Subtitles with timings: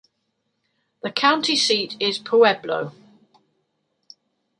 [1.03, 2.91] The county seat is Pueblo.